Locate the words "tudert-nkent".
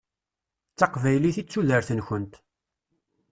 1.47-2.33